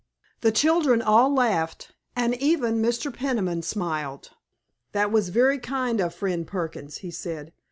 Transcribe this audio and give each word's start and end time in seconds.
The 0.39 0.51
children 0.51 0.99
all 1.03 1.31
laughed, 1.31 1.91
and 2.15 2.33
even 2.37 2.81
Mr. 2.81 3.13
Peniman 3.13 3.61
smiled. 3.61 4.31
"That 4.93 5.11
was 5.11 5.29
very 5.29 5.59
kind 5.59 6.01
of 6.01 6.11
Friend 6.15 6.47
Perkins," 6.47 6.97
he 7.05 7.11
said. 7.11 7.53